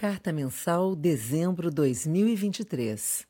Carta 0.00 0.32
Mensal, 0.32 0.96
dezembro 0.96 1.70
2023. 1.70 3.26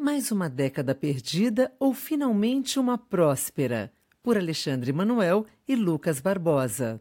Mais 0.00 0.32
uma 0.32 0.48
década 0.48 0.94
perdida 0.94 1.70
ou 1.78 1.92
finalmente 1.92 2.78
uma 2.78 2.96
próspera? 2.96 3.92
Por 4.22 4.38
Alexandre 4.38 4.90
Manuel 4.90 5.44
e 5.68 5.76
Lucas 5.76 6.18
Barbosa. 6.18 6.98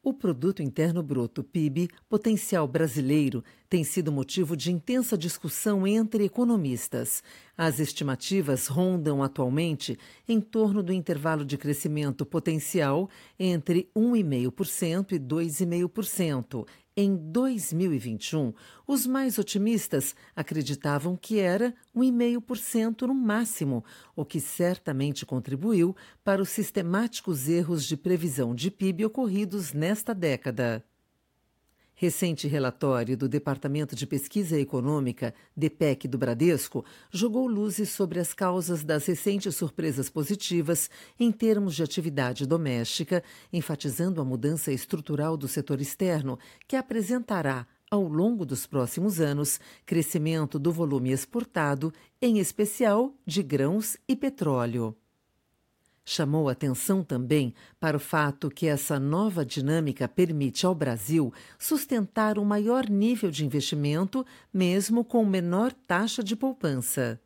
O 0.00 0.14
Produto 0.14 0.62
Interno 0.62 1.02
Bruto, 1.02 1.42
PIB, 1.42 1.88
potencial 2.08 2.68
brasileiro, 2.68 3.42
tem 3.68 3.84
sido 3.84 4.12
motivo 4.12 4.56
de 4.56 4.72
intensa 4.72 5.16
discussão 5.16 5.86
entre 5.86 6.24
economistas. 6.24 7.22
As 7.56 7.78
estimativas 7.78 8.66
rondam 8.66 9.22
atualmente 9.22 9.98
em 10.28 10.40
torno 10.40 10.82
do 10.82 10.92
intervalo 10.92 11.44
de 11.44 11.56
crescimento 11.56 12.24
potencial 12.24 13.08
entre 13.38 13.90
1,5% 13.96 15.12
e 15.12 15.18
2,5%, 15.18 16.66
em 16.98 17.14
2021, 17.14 18.54
os 18.86 19.06
mais 19.06 19.36
otimistas 19.36 20.16
acreditavam 20.34 21.14
que 21.14 21.38
era 21.38 21.74
1,5% 21.94 23.02
no 23.02 23.14
máximo, 23.14 23.84
o 24.16 24.24
que 24.24 24.40
certamente 24.40 25.26
contribuiu 25.26 25.94
para 26.24 26.40
os 26.40 26.48
sistemáticos 26.48 27.50
erros 27.50 27.84
de 27.84 27.98
previsão 27.98 28.54
de 28.54 28.70
PIB 28.70 29.04
ocorridos 29.04 29.74
nesta 29.74 30.14
década. 30.14 30.82
Recente 31.98 32.46
relatório 32.46 33.16
do 33.16 33.26
Departamento 33.26 33.96
de 33.96 34.06
Pesquisa 34.06 34.60
Econômica, 34.60 35.32
DPEC 35.56 36.06
do 36.06 36.18
Bradesco, 36.18 36.84
jogou 37.10 37.46
luzes 37.46 37.88
sobre 37.88 38.20
as 38.20 38.34
causas 38.34 38.84
das 38.84 39.06
recentes 39.06 39.56
surpresas 39.56 40.10
positivas 40.10 40.90
em 41.18 41.32
termos 41.32 41.74
de 41.74 41.82
atividade 41.82 42.44
doméstica, 42.44 43.24
enfatizando 43.50 44.20
a 44.20 44.26
mudança 44.26 44.70
estrutural 44.70 45.38
do 45.38 45.48
setor 45.48 45.80
externo, 45.80 46.38
que 46.68 46.76
apresentará, 46.76 47.66
ao 47.90 48.02
longo 48.02 48.44
dos 48.44 48.66
próximos 48.66 49.18
anos, 49.18 49.58
crescimento 49.86 50.58
do 50.58 50.70
volume 50.70 51.12
exportado, 51.12 51.90
em 52.20 52.38
especial 52.38 53.14
de 53.24 53.42
grãos 53.42 53.96
e 54.06 54.14
petróleo. 54.14 54.94
Chamou 56.08 56.48
atenção 56.48 57.02
também 57.02 57.52
para 57.80 57.96
o 57.96 58.00
fato 58.00 58.48
que 58.48 58.68
essa 58.68 58.96
nova 59.00 59.44
dinâmica 59.44 60.06
permite 60.06 60.64
ao 60.64 60.72
Brasil 60.72 61.34
sustentar 61.58 62.38
um 62.38 62.44
maior 62.44 62.88
nível 62.88 63.28
de 63.28 63.44
investimento, 63.44 64.24
mesmo 64.54 65.04
com 65.04 65.24
menor 65.24 65.72
taxa 65.72 66.22
de 66.22 66.36
poupança. 66.36 67.20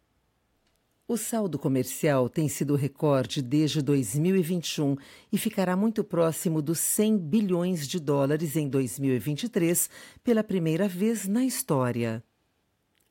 O 1.06 1.18
saldo 1.18 1.58
comercial 1.58 2.26
tem 2.30 2.48
sido 2.48 2.74
recorde 2.74 3.42
desde 3.42 3.82
2021 3.82 4.96
e 5.30 5.36
ficará 5.36 5.76
muito 5.76 6.02
próximo 6.02 6.62
dos 6.62 6.78
100 6.78 7.18
bilhões 7.18 7.86
de 7.86 8.00
dólares 8.00 8.56
em 8.56 8.66
2023, 8.66 9.90
pela 10.24 10.42
primeira 10.42 10.88
vez 10.88 11.28
na 11.28 11.44
história. 11.44 12.24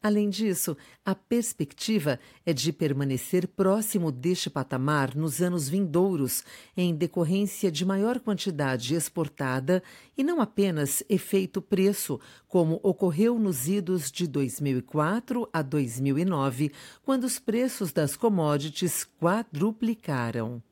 Além 0.02 0.30
disso, 0.30 0.78
a 1.04 1.14
perspectiva 1.14 2.22
é 2.46 2.54
de 2.54 2.72
permanecer 2.72 3.46
próximo 3.50 4.14
deste 4.14 4.50
patamar 4.50 5.14
nos 5.14 5.42
anos 5.42 5.68
vindouros, 5.68 6.42
em 6.76 6.96
decorrência 6.96 7.70
de 7.70 7.84
maior 7.84 8.18
quantidade 8.22 8.96
exportada 8.96 9.84
e 10.18 10.24
não 10.24 10.40
apenas 10.40 11.04
efeito 11.10 11.62
preço, 11.62 12.18
como 12.48 12.80
ocorreu 12.82 13.38
nos 13.38 13.68
idos 13.68 14.10
de 14.10 14.26
2004 14.26 15.50
a 15.52 15.62
2009, 15.62 16.72
quando 17.04 17.26
os 17.26 17.38
preços 17.38 17.92
das 17.92 18.16
commodities 18.16 19.06
quadruplicaram. 19.20 20.64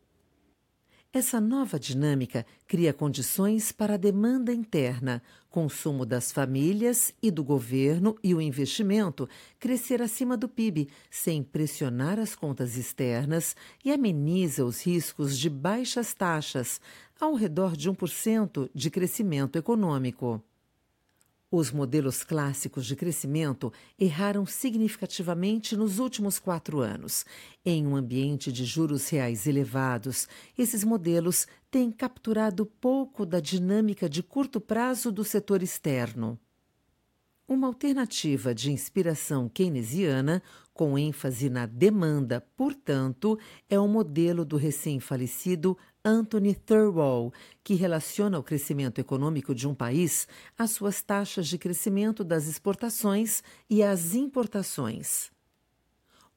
Essa 1.17 1.41
nova 1.41 1.79
dinâmica 1.79 2.45
cria 2.67 2.93
condições 2.93 3.71
para 3.71 3.95
a 3.95 3.97
demanda 3.97 4.53
interna, 4.53 5.19
consumo 5.49 6.05
das 6.05 6.31
famílias 6.31 7.11
e 7.19 7.31
do 7.31 7.43
governo 7.43 8.15
e 8.23 8.35
o 8.35 8.39
investimento 8.39 9.27
crescer 9.59 9.99
acima 9.99 10.37
do 10.37 10.47
PIB, 10.47 10.87
sem 11.09 11.41
pressionar 11.41 12.19
as 12.19 12.35
contas 12.35 12.77
externas 12.77 13.55
e 13.83 13.91
ameniza 13.91 14.63
os 14.63 14.85
riscos 14.85 15.39
de 15.39 15.49
baixas 15.49 16.13
taxas, 16.13 16.79
ao 17.19 17.33
redor 17.33 17.75
de 17.75 17.89
1% 17.89 18.69
de 18.71 18.91
crescimento 18.91 19.57
econômico. 19.57 20.43
Os 21.49 21.71
modelos 21.71 22.25
clássicos 22.25 22.85
de 22.85 22.93
crescimento 22.93 23.71
erraram 23.97 24.45
significativamente 24.45 25.77
nos 25.77 25.97
últimos 25.97 26.39
quatro 26.39 26.81
anos. 26.81 27.25
Em 27.63 27.87
um 27.87 27.95
ambiente 27.95 28.51
de 28.51 28.65
juros 28.65 29.07
reais 29.07 29.47
elevados, 29.47 30.27
esses 30.57 30.83
modelos 30.83 31.47
têm 31.71 31.89
capturado 31.89 32.65
pouco 32.65 33.25
da 33.25 33.39
dinâmica 33.39 34.09
de 34.09 34.21
curto 34.21 34.59
prazo 34.59 35.09
do 35.09 35.23
setor 35.23 35.63
externo. 35.63 36.37
Uma 37.49 37.67
alternativa 37.67 38.53
de 38.53 38.73
inspiração 38.73 39.47
keynesiana, 39.47 40.43
com 40.73 40.97
ênfase 40.97 41.49
na 41.49 41.65
demanda, 41.65 42.41
portanto, 42.57 43.39
é 43.69 43.79
o 43.79 43.87
modelo 43.87 44.43
do 44.43 44.57
recém-falecido 44.57 45.77
Anthony 46.03 46.53
Thurwall, 46.53 47.31
que 47.63 47.73
relaciona 47.73 48.37
o 48.37 48.43
crescimento 48.43 48.99
econômico 48.99 49.55
de 49.55 49.65
um 49.65 49.73
país 49.73 50.27
às 50.57 50.71
suas 50.71 51.01
taxas 51.01 51.47
de 51.47 51.57
crescimento 51.57 52.21
das 52.21 52.47
exportações 52.47 53.41
e 53.69 53.81
às 53.81 54.13
importações. 54.13 55.31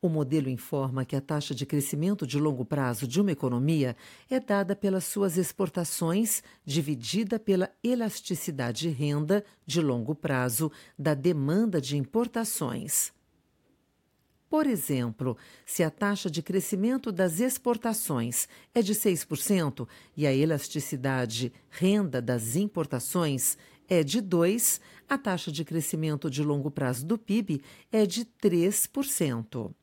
O 0.02 0.08
modelo 0.08 0.48
informa 0.48 1.04
que 1.04 1.14
a 1.14 1.20
taxa 1.20 1.54
de 1.54 1.66
crescimento 1.66 2.26
de 2.26 2.38
longo 2.38 2.64
prazo 2.64 3.06
de 3.06 3.20
uma 3.20 3.32
economia 3.32 3.94
é 4.30 4.40
dada 4.40 4.74
pelas 4.74 5.04
suas 5.04 5.36
exportações, 5.36 6.42
dividida 6.64 7.38
pela 7.38 7.70
elasticidade 7.84 8.88
renda 8.88 9.44
de 9.66 9.78
longo 9.78 10.14
prazo 10.14 10.72
da 10.98 11.12
demanda 11.12 11.82
de 11.82 11.98
importações. 11.98 13.12
Por 14.48 14.66
exemplo, 14.66 15.36
se 15.66 15.82
a 15.82 15.90
taxa 15.90 16.30
de 16.30 16.42
crescimento 16.42 17.12
das 17.12 17.38
exportações 17.38 18.48
é 18.74 18.80
de 18.80 18.94
6% 18.94 19.86
e 20.16 20.26
a 20.26 20.32
elasticidade 20.32 21.52
renda 21.68 22.22
das 22.22 22.56
importações 22.56 23.58
é 23.86 24.02
de 24.02 24.22
2%, 24.22 24.80
a 25.06 25.18
taxa 25.18 25.52
de 25.52 25.62
crescimento 25.62 26.30
de 26.30 26.42
longo 26.42 26.70
prazo 26.70 27.04
do 27.04 27.18
PIB 27.18 27.60
é 27.92 28.06
de 28.06 28.24
3%. 28.24 29.74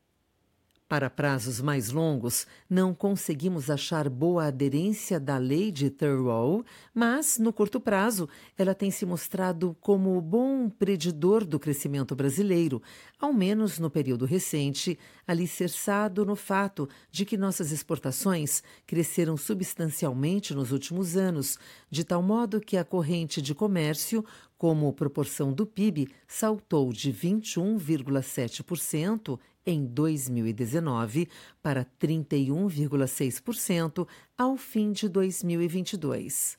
Para 0.89 1.09
prazos 1.09 1.59
mais 1.59 1.91
longos, 1.91 2.47
não 2.69 2.93
conseguimos 2.93 3.69
achar 3.69 4.07
boa 4.07 4.45
aderência 4.45 5.19
da 5.19 5.37
lei 5.37 5.69
de 5.69 5.89
Thurwall, 5.89 6.63
mas, 6.93 7.37
no 7.37 7.51
curto 7.51 7.77
prazo, 7.77 8.29
ela 8.57 8.73
tem 8.73 8.89
se 8.89 9.05
mostrado 9.05 9.75
como 9.81 10.21
bom 10.21 10.69
predidor 10.69 11.43
do 11.43 11.59
crescimento 11.59 12.15
brasileiro, 12.15 12.81
ao 13.19 13.33
menos 13.33 13.79
no 13.79 13.89
período 13.89 14.23
recente, 14.23 14.97
alicerçado 15.27 16.25
no 16.25 16.37
fato 16.37 16.87
de 17.11 17.25
que 17.25 17.35
nossas 17.35 17.73
exportações 17.73 18.63
cresceram 18.85 19.35
substancialmente 19.35 20.53
nos 20.53 20.71
últimos 20.71 21.17
anos, 21.17 21.59
de 21.91 22.05
tal 22.05 22.23
modo 22.23 22.61
que 22.61 22.77
a 22.77 22.85
corrente 22.85 23.41
de 23.41 23.53
comércio, 23.53 24.23
como 24.57 24.93
proporção 24.93 25.51
do 25.51 25.65
PIB, 25.65 26.07
saltou 26.25 26.93
de 26.93 27.11
21,7% 27.11 29.37
em 29.67 29.85
2019 29.85 31.27
para 31.61 31.85
31,6% 31.99 34.07
ao 34.37 34.55
fim 34.55 34.93
de 34.93 35.09
2022. 35.09 36.57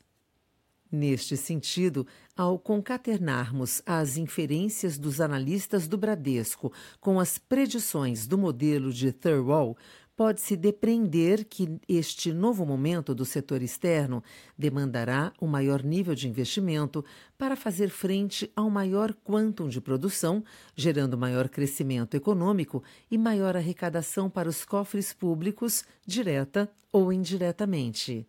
Neste 0.90 1.36
sentido, 1.36 2.06
ao 2.36 2.58
concaternarmos 2.58 3.82
as 3.84 4.16
inferências 4.16 4.98
dos 4.98 5.20
analistas 5.20 5.86
do 5.88 5.98
Bradesco 5.98 6.72
com 7.00 7.20
as 7.20 7.36
predições 7.36 8.26
do 8.26 8.38
modelo 8.38 8.90
de 8.92 9.12
Thurwall, 9.12 9.76
pode-se 10.18 10.56
depreender 10.56 11.44
que 11.44 11.78
este 11.88 12.32
novo 12.32 12.66
momento 12.66 13.14
do 13.14 13.24
setor 13.24 13.62
externo 13.62 14.20
demandará 14.58 15.32
um 15.40 15.46
maior 15.46 15.80
nível 15.84 16.12
de 16.12 16.28
investimento 16.28 17.04
para 17.38 17.54
fazer 17.54 17.88
frente 17.88 18.50
ao 18.56 18.68
maior 18.68 19.14
quantum 19.22 19.68
de 19.68 19.80
produção, 19.80 20.42
gerando 20.74 21.16
maior 21.16 21.48
crescimento 21.48 22.16
econômico 22.16 22.82
e 23.08 23.16
maior 23.16 23.56
arrecadação 23.56 24.28
para 24.28 24.48
os 24.48 24.64
cofres 24.64 25.12
públicos, 25.12 25.84
direta 26.04 26.68
ou 26.92 27.12
indiretamente. 27.12 28.26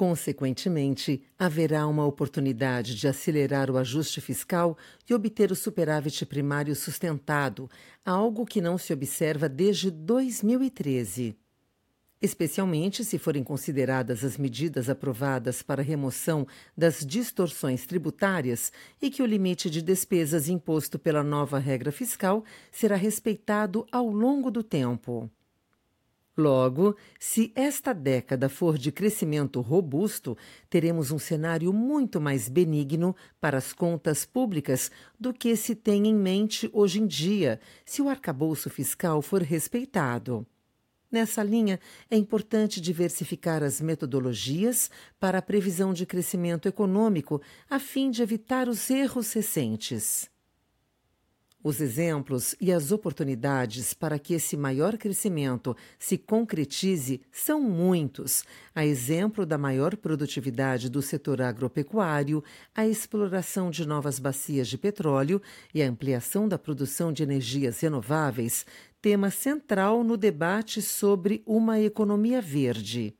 Consequentemente, 0.00 1.22
haverá 1.38 1.86
uma 1.86 2.06
oportunidade 2.06 2.94
de 2.94 3.06
acelerar 3.06 3.70
o 3.70 3.76
ajuste 3.76 4.18
fiscal 4.18 4.74
e 5.06 5.12
obter 5.12 5.52
o 5.52 5.54
superávit 5.54 6.24
primário 6.24 6.74
sustentado, 6.74 7.68
algo 8.02 8.46
que 8.46 8.62
não 8.62 8.78
se 8.78 8.94
observa 8.94 9.46
desde 9.46 9.90
2013. 9.90 11.36
Especialmente 12.18 13.04
se 13.04 13.18
forem 13.18 13.44
consideradas 13.44 14.24
as 14.24 14.38
medidas 14.38 14.88
aprovadas 14.88 15.60
para 15.60 15.82
remoção 15.82 16.46
das 16.74 17.04
distorções 17.04 17.84
tributárias 17.84 18.72
e 19.02 19.10
que 19.10 19.22
o 19.22 19.26
limite 19.26 19.68
de 19.68 19.82
despesas 19.82 20.48
imposto 20.48 20.98
pela 20.98 21.22
nova 21.22 21.58
regra 21.58 21.92
fiscal 21.92 22.42
será 22.72 22.96
respeitado 22.96 23.86
ao 23.92 24.08
longo 24.08 24.50
do 24.50 24.62
tempo. 24.62 25.30
Logo, 26.36 26.96
se 27.18 27.52
esta 27.54 27.92
década 27.92 28.48
for 28.48 28.78
de 28.78 28.92
crescimento 28.92 29.60
robusto, 29.60 30.36
teremos 30.68 31.10
um 31.10 31.18
cenário 31.18 31.72
muito 31.72 32.20
mais 32.20 32.48
benigno 32.48 33.14
para 33.40 33.58
as 33.58 33.72
contas 33.72 34.24
públicas 34.24 34.90
do 35.18 35.34
que 35.34 35.56
se 35.56 35.74
tem 35.74 36.06
em 36.06 36.14
mente 36.14 36.70
hoje 36.72 37.00
em 37.00 37.06
dia, 37.06 37.60
se 37.84 38.00
o 38.00 38.08
arcabouço 38.08 38.70
fiscal 38.70 39.20
for 39.20 39.42
respeitado. 39.42 40.46
Nessa 41.10 41.42
linha, 41.42 41.80
é 42.08 42.16
importante 42.16 42.80
diversificar 42.80 43.64
as 43.64 43.80
metodologias 43.80 44.88
para 45.18 45.38
a 45.38 45.42
previsão 45.42 45.92
de 45.92 46.06
crescimento 46.06 46.68
econômico, 46.68 47.42
a 47.68 47.80
fim 47.80 48.12
de 48.12 48.22
evitar 48.22 48.68
os 48.68 48.88
erros 48.88 49.32
recentes. 49.32 50.29
Os 51.62 51.78
exemplos 51.78 52.54
e 52.58 52.72
as 52.72 52.90
oportunidades 52.90 53.92
para 53.92 54.18
que 54.18 54.32
esse 54.32 54.56
maior 54.56 54.96
crescimento 54.96 55.76
se 55.98 56.16
concretize 56.16 57.20
são 57.30 57.60
muitos, 57.60 58.44
a 58.74 58.86
exemplo 58.86 59.44
da 59.44 59.58
maior 59.58 59.94
produtividade 59.94 60.88
do 60.88 61.02
setor 61.02 61.42
agropecuário, 61.42 62.42
a 62.74 62.86
exploração 62.86 63.70
de 63.70 63.86
novas 63.86 64.18
bacias 64.18 64.68
de 64.68 64.78
petróleo 64.78 65.42
e 65.74 65.82
a 65.82 65.88
ampliação 65.88 66.48
da 66.48 66.58
produção 66.58 67.12
de 67.12 67.22
energias 67.22 67.78
renováveis, 67.80 68.64
tema 69.02 69.30
central 69.30 70.02
no 70.02 70.16
debate 70.16 70.80
sobre 70.80 71.42
uma 71.44 71.78
economia 71.78 72.40
verde. 72.40 73.14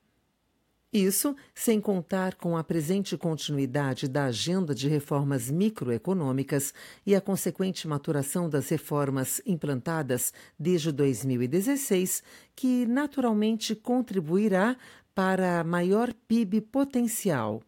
Isso 0.92 1.37
sem 1.54 1.81
contar 1.81 2.34
com 2.34 2.56
a 2.56 2.64
presente 2.64 3.16
continuidade 3.16 4.08
da 4.08 4.25
agenda 4.25 4.75
de 4.75 4.88
reformas 4.88 5.48
microeconômicas 5.48 6.75
e 7.06 7.14
a 7.14 7.20
consequente 7.20 7.87
maturação 7.87 8.50
das 8.50 8.69
reformas 8.70 9.40
implantadas 9.46 10.32
desde 10.58 10.90
2016, 10.90 12.25
que 12.56 12.87
naturalmente 12.87 13.76
contribuirá 13.76 14.76
para 15.14 15.62
maior 15.62 16.12
PIB 16.26 16.60
potencial. 16.60 17.62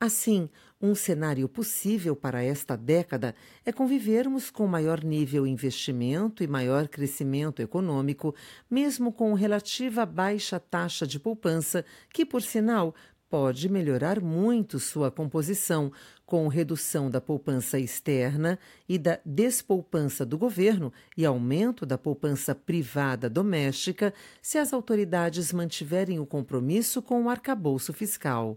Assim, 0.00 0.48
um 0.80 0.94
cenário 0.94 1.48
possível 1.48 2.16
para 2.16 2.42
esta 2.42 2.76
década 2.76 3.34
é 3.64 3.72
convivermos 3.72 4.50
com 4.50 4.66
maior 4.66 5.04
nível 5.04 5.44
de 5.44 5.50
investimento 5.50 6.42
e 6.42 6.46
maior 6.46 6.88
crescimento 6.88 7.60
econômico, 7.60 8.34
mesmo 8.70 9.12
com 9.12 9.34
relativa 9.34 10.06
baixa 10.06 10.58
taxa 10.58 11.06
de 11.06 11.20
poupança, 11.20 11.84
que, 12.12 12.24
por 12.24 12.40
sinal, 12.40 12.94
pode 13.28 13.68
melhorar 13.68 14.20
muito 14.20 14.80
sua 14.80 15.10
composição, 15.10 15.92
com 16.26 16.48
redução 16.48 17.10
da 17.10 17.20
poupança 17.20 17.78
externa 17.78 18.58
e 18.88 18.96
da 18.96 19.20
despoupança 19.24 20.24
do 20.24 20.38
governo 20.38 20.92
e 21.16 21.26
aumento 21.26 21.84
da 21.84 21.98
poupança 21.98 22.54
privada 22.54 23.28
doméstica, 23.28 24.14
se 24.40 24.56
as 24.56 24.72
autoridades 24.72 25.52
mantiverem 25.52 26.18
o 26.20 26.26
compromisso 26.26 27.02
com 27.02 27.24
o 27.24 27.28
arcabouço 27.28 27.92
fiscal. 27.92 28.56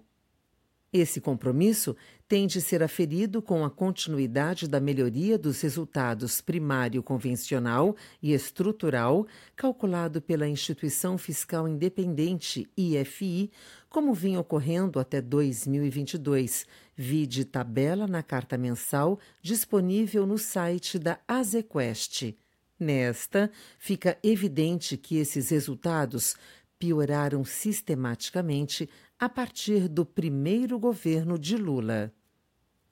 Esse 0.94 1.19
compromisso 1.19 1.95
tem 2.28 2.45
de 2.45 2.62
ser 2.62 2.84
aferido 2.84 3.42
com 3.42 3.66
a 3.66 3.69
continuidade 3.69 4.68
da 4.68 4.80
melhoria 4.80 5.40
dos 5.40 5.60
resultados 5.62 6.40
primário 6.40 7.01
convencional 7.01 7.95
e 8.22 8.31
estrutural, 8.31 9.25
calculado 9.56 10.22
pela 10.22 10.48
Instituição 10.48 11.18
Fiscal 11.18 11.68
Independente, 11.68 12.69
IFI, 12.78 13.50
como 13.90 14.13
vinha 14.13 14.40
ocorrendo 14.40 15.00
até 15.00 15.19
2022, 15.19 16.68
vide 16.95 17.44
tabela 17.44 18.06
na 18.06 18.22
carta 18.22 18.56
mensal 18.56 19.19
disponível 19.42 20.28
no 20.28 20.38
site 20.38 21.00
da 21.00 21.19
Azequest. 21.28 22.36
Nesta, 22.80 23.50
fica 23.80 24.18
evidente 24.24 24.95
que 24.95 25.18
esses 25.18 25.50
resultados 25.50 26.36
pioraram 26.84 27.45
sistematicamente 27.45 28.90
a 29.19 29.30
partir 29.30 29.88
do 29.88 30.06
primeiro 30.06 30.77
governo 30.77 31.38
de 31.38 31.56
Lula. 31.56 32.13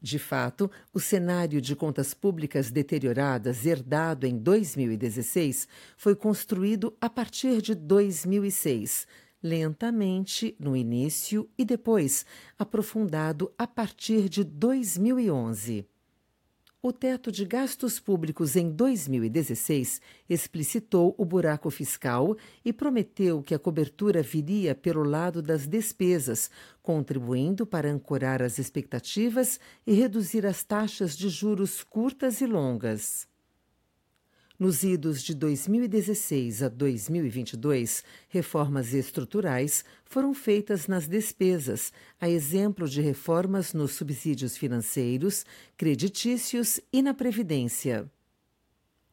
De 0.02 0.18
fato, 0.18 0.70
o 0.92 1.00
cenário 1.00 1.62
de 1.62 1.76
contas 1.76 2.14
públicas 2.14 2.72
deterioradas 2.72 3.66
herdado 3.68 4.26
em 4.26 4.36
2016 4.36 5.68
foi 5.96 6.16
construído 6.16 6.98
a 7.00 7.08
partir 7.08 7.62
de 7.62 7.76
2006, 7.76 9.06
lentamente 9.44 10.56
no 10.60 10.76
início 10.76 11.48
e 11.56 11.64
depois 11.64 12.26
aprofundado 12.58 13.54
a 13.58 13.68
partir 13.68 14.28
de 14.28 14.44
2011. 14.44 15.91
O 16.84 16.92
teto 16.92 17.32
de 17.32 17.46
gastos 17.46 18.00
públicos 18.00 18.56
em 18.56 18.72
2016 18.72 20.02
explicitou 20.28 21.14
o 21.16 21.24
buraco 21.24 21.70
fiscal 21.70 22.36
e 22.66 22.74
prometeu 22.74 23.44
que 23.44 23.54
a 23.54 23.60
cobertura 23.60 24.24
viria 24.24 24.74
pelo 24.74 25.04
lado 25.04 25.44
das 25.44 25.68
despesas, 25.68 26.50
contribuindo 26.82 27.68
para 27.68 27.88
ancorar 27.88 28.42
as 28.42 28.58
expectativas 28.58 29.60
e 29.86 29.94
reduzir 29.94 30.44
as 30.44 30.64
taxas 30.64 31.16
de 31.16 31.30
juros 31.30 31.84
curtas 31.84 32.42
e 32.42 32.48
longas. 32.48 33.31
Nos 34.62 34.84
idos 34.84 35.24
de 35.24 35.34
2016 35.34 36.62
a 36.62 36.70
2022, 36.70 38.04
reformas 38.30 38.94
estruturais 38.94 39.84
foram 40.06 40.36
feitas 40.36 40.86
nas 40.86 41.08
despesas, 41.08 41.92
a 42.20 42.30
exemplo 42.30 42.88
de 42.88 43.02
reformas 43.02 43.74
nos 43.74 43.94
subsídios 43.94 44.56
financeiros, 44.56 45.48
creditícios 45.76 46.80
e 46.94 47.02
na 47.02 47.12
Previdência. 47.12 48.08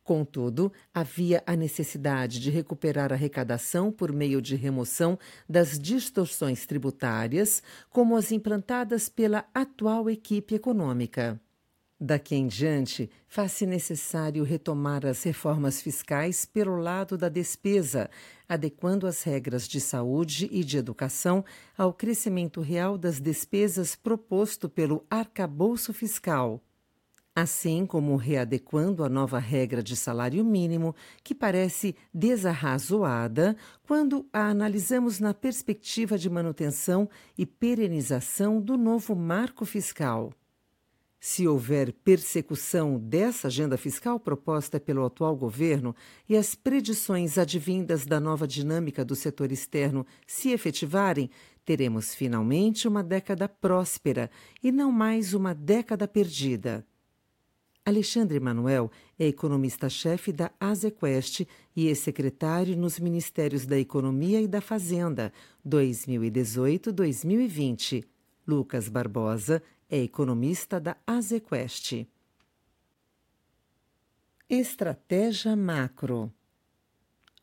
Contudo, 0.05 0.71
havia 0.93 1.43
a 1.47 1.56
necessidade 1.56 2.41
de 2.41 2.50
recuperar 2.50 3.11
a 3.11 3.15
arrecadação 3.15 3.91
por 3.91 4.12
meio 4.12 4.43
de 4.43 4.55
remoção 4.55 5.19
das 5.49 5.79
distorções 5.79 6.67
tributárias, 6.67 7.62
como 7.89 8.17
as 8.17 8.33
implantadas 8.33 9.09
pela 9.09 9.49
atual 9.55 10.11
equipe 10.11 10.55
econômica. 10.55 11.41
Daqui 12.00 12.37
em 12.37 12.47
diante, 12.47 13.11
faz-se 13.27 13.67
necessário 13.67 14.45
retomar 14.45 15.05
as 15.05 15.25
reformas 15.25 15.83
fiscais 15.83 16.45
pelo 16.45 16.77
lado 16.77 17.19
da 17.19 17.29
despesa, 17.29 18.09
adequando 18.49 19.05
as 19.05 19.25
regras 19.25 19.67
de 19.67 19.81
saúde 19.81 20.49
e 20.53 20.62
de 20.62 20.79
educação 20.79 21.45
ao 21.77 21.93
crescimento 21.93 22.61
real 22.61 22.97
das 22.97 23.21
despesas 23.21 23.97
proposto 23.97 24.69
pelo 24.69 25.05
arcabouço 25.11 25.93
fiscal. 25.93 26.62
Assim 27.35 27.85
como 27.85 28.15
readequando 28.15 29.03
a 29.03 29.09
nova 29.09 29.41
regra 29.41 29.83
de 29.83 29.97
salário 29.97 30.45
mínimo, 30.45 30.95
que 31.25 31.35
parece 31.35 31.97
desarrazoada 32.15 33.56
quando 33.83 34.25
a 34.33 34.47
analisamos 34.49 35.19
na 35.19 35.35
perspectiva 35.35 36.17
de 36.17 36.31
manutenção 36.31 37.09
e 37.37 37.45
perenização 37.45 38.61
do 38.61 38.77
novo 38.77 39.17
marco 39.17 39.65
fiscal. 39.65 40.33
Se 41.20 41.49
houver 41.49 41.92
persecução 41.92 42.97
dessa 42.99 43.49
agenda 43.49 43.76
fiscal 43.76 44.21
proposta 44.21 44.78
pelo 44.78 45.04
atual 45.04 45.35
governo 45.37 45.92
e 46.28 46.37
as 46.37 46.54
predições 46.54 47.37
advindas 47.37 48.07
da 48.07 48.21
nova 48.21 48.47
dinâmica 48.47 49.04
do 49.04 49.16
setor 49.16 49.50
externo 49.50 50.07
se 50.26 50.50
efetivarem, 50.50 51.28
teremos 51.64 52.14
finalmente 52.14 52.87
uma 52.87 53.02
década 53.02 53.49
próspera 53.49 54.31
e 54.62 54.71
não 54.71 54.92
mais 54.92 55.35
uma 55.35 55.52
década 55.52 56.07
perdida. 56.07 56.87
Alexandre 57.85 58.38
Manuel 58.38 58.88
é 59.19 59.26
economista-chefe 59.26 60.31
da 60.31 60.52
Azequest 60.61 61.45
e 61.75 61.88
ex-secretário 61.88 62.76
nos 62.76 63.00
Ministérios 63.00 63.66
da 63.66 63.76
Economia 63.78 64.40
e 64.40 64.47
da 64.47 64.61
Fazenda 64.61 65.33
2018-2020. 65.66 68.04
Lucas 68.47 68.88
Barbosa 68.88 69.61
é 69.88 69.99
economista 69.99 70.78
da 70.78 70.97
Azequest. 71.07 72.07
Estratégia 74.49 75.57
macro. 75.57 76.33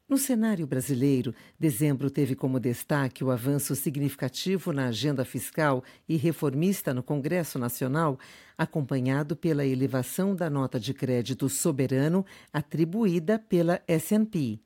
No 0.07 0.19
cenário 0.19 0.67
brasileiro, 0.67 1.33
dezembro 1.59 2.11
teve 2.11 2.35
como 2.35 2.59
destaque 2.59 3.23
o 3.23 3.31
avanço 3.31 3.75
significativo 3.75 4.71
na 4.71 4.87
agenda 4.87 5.25
fiscal 5.25 5.83
e 6.07 6.15
reformista 6.15 6.93
no 6.93 7.01
Congresso 7.01 7.57
Nacional, 7.57 8.19
acompanhado 8.55 9.35
pela 9.35 9.65
elevação 9.65 10.35
da 10.35 10.47
nota 10.47 10.79
de 10.79 10.93
crédito 10.93 11.49
soberano 11.49 12.23
atribuída 12.53 13.39
pela 13.39 13.81
S&P. 13.87 14.59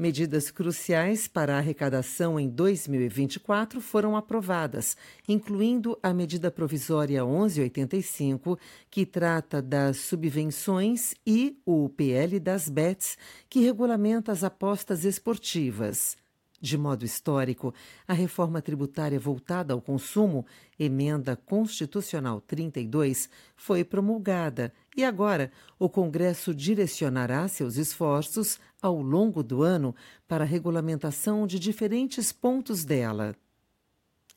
Medidas 0.00 0.50
cruciais 0.50 1.28
para 1.28 1.56
a 1.56 1.58
arrecadação 1.58 2.40
em 2.40 2.48
2024 2.48 3.82
foram 3.82 4.16
aprovadas, 4.16 4.96
incluindo 5.28 5.98
a 6.02 6.14
medida 6.14 6.50
provisória 6.50 7.22
1185, 7.22 8.58
que 8.90 9.04
trata 9.04 9.60
das 9.60 9.98
subvenções, 9.98 11.14
e 11.26 11.60
o 11.66 11.86
PL 11.90 12.40
das 12.40 12.66
BETs, 12.70 13.18
que 13.46 13.60
regulamenta 13.60 14.32
as 14.32 14.42
apostas 14.42 15.04
esportivas. 15.04 16.16
De 16.62 16.76
modo 16.76 17.06
histórico, 17.06 17.74
a 18.06 18.12
reforma 18.12 18.60
tributária 18.60 19.18
voltada 19.18 19.72
ao 19.72 19.80
consumo, 19.80 20.44
Emenda 20.78 21.34
Constitucional 21.34 22.40
32, 22.40 23.30
foi 23.56 23.82
promulgada 23.82 24.70
e 24.94 25.02
agora 25.02 25.50
o 25.78 25.88
Congresso 25.88 26.54
direcionará 26.54 27.48
seus 27.48 27.76
esforços 27.76 28.60
ao 28.80 29.00
longo 29.00 29.42
do 29.42 29.62
ano 29.62 29.94
para 30.26 30.44
regulamentação 30.44 31.46
de 31.46 31.58
diferentes 31.58 32.32
pontos 32.32 32.84
dela. 32.84 33.36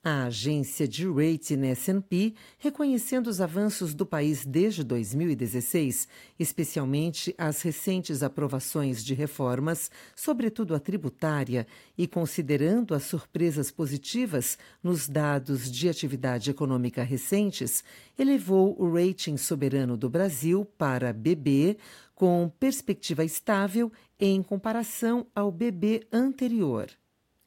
A 0.05 0.25
agência 0.25 0.85
de 0.85 1.07
rating 1.07 1.65
S&P, 1.67 2.33
reconhecendo 2.59 3.27
os 3.27 3.39
avanços 3.39 3.93
do 3.93 4.05
país 4.05 4.45
desde 4.45 4.83
2016, 4.83 6.09
especialmente 6.37 7.33
as 7.37 7.61
recentes 7.61 8.21
aprovações 8.21 9.01
de 9.01 9.13
reformas, 9.13 9.89
sobretudo 10.13 10.75
a 10.75 10.79
tributária, 10.79 11.65
e 11.97 12.05
considerando 12.05 12.93
as 12.93 13.03
surpresas 13.03 13.71
positivas 13.71 14.57
nos 14.83 15.07
dados 15.07 15.71
de 15.71 15.87
atividade 15.87 16.51
econômica 16.51 17.01
recentes, 17.01 17.81
elevou 18.19 18.75
o 18.77 18.93
rating 18.93 19.37
soberano 19.37 19.95
do 19.95 20.09
Brasil 20.09 20.65
para 20.77 21.13
BB, 21.13 21.77
com 22.13 22.51
perspectiva 22.59 23.23
estável 23.23 23.89
em 24.19 24.43
comparação 24.43 25.25
ao 25.33 25.49
BB 25.49 26.05
anterior 26.11 26.89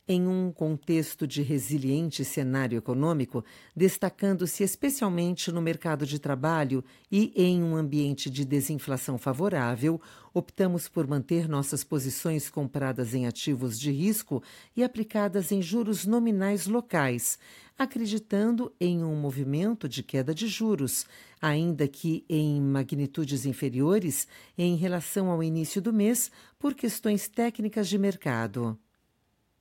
em 0.08 0.26
um 0.28 0.52
contexto 0.52 1.26
de 1.26 1.42
resiliente 1.42 2.24
cenário 2.24 2.78
econômico, 2.78 3.44
destacando-se 3.74 4.62
especialmente 4.62 5.50
no 5.50 5.60
mercado 5.60 6.06
de 6.06 6.20
trabalho 6.20 6.84
e 7.10 7.32
em 7.34 7.62
um 7.62 7.74
ambiente 7.74 8.30
de 8.30 8.44
desinflação 8.44 9.18
favorável, 9.18 10.00
optamos 10.32 10.88
por 10.88 11.08
manter 11.08 11.48
nossas 11.48 11.82
posições 11.82 12.48
compradas 12.48 13.14
em 13.14 13.26
ativos 13.26 13.78
de 13.78 13.90
risco 13.90 14.42
e 14.76 14.84
aplicadas 14.84 15.50
em 15.50 15.60
juros 15.60 16.06
nominais 16.06 16.66
locais, 16.66 17.36
acreditando 17.76 18.72
em 18.80 19.02
um 19.02 19.16
movimento 19.16 19.88
de 19.88 20.02
queda 20.04 20.32
de 20.32 20.46
juros, 20.46 21.04
ainda 21.42 21.88
que 21.88 22.24
em 22.28 22.60
magnitudes 22.60 23.44
inferiores 23.44 24.28
em 24.56 24.76
relação 24.76 25.30
ao 25.30 25.42
início 25.42 25.82
do 25.82 25.92
mês, 25.92 26.30
por 26.58 26.74
questões 26.74 27.28
técnicas 27.28 27.88
de 27.88 27.98
mercado. 27.98 28.78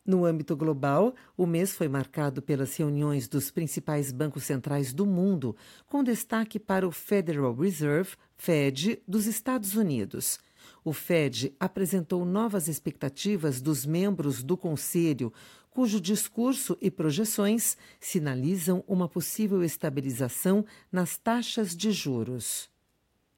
No 0.06 0.24
âmbito 0.24 0.56
global, 0.56 1.16
o 1.36 1.48
mês 1.48 1.72
foi 1.72 1.88
marcado 1.88 2.40
pelas 2.40 2.76
reuniões 2.76 3.28
dos 3.28 3.50
principais 3.50 4.12
bancos 4.12 4.44
centrais 4.44 4.94
do 4.94 5.04
mundo, 5.04 5.56
com 5.88 6.04
destaque 6.04 6.60
para 6.60 6.88
o 6.88 6.92
Federal 6.92 7.56
Reserve, 7.56 8.12
Fed, 8.38 9.02
dos 9.08 9.26
Estados 9.26 9.76
Unidos. 9.76 10.40
O 10.84 10.94
Fed 10.94 11.56
apresentou 11.60 12.24
novas 12.24 12.68
expectativas 12.68 13.60
dos 13.60 13.84
membros 13.84 14.44
do 14.44 14.56
Conselho, 14.56 15.34
cujo 15.72 16.00
discurso 16.00 16.78
e 16.80 16.92
projeções 16.92 17.76
sinalizam 18.00 18.84
uma 18.88 19.10
possível 19.10 19.64
estabilização 19.64 20.64
nas 20.92 21.18
taxas 21.18 21.76
de 21.76 21.92
juros. 21.92 22.70